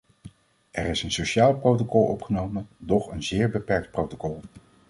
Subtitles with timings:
[0.71, 4.39] Er is een sociaal protocol opgenomen, doch een zeer beperkt protocol.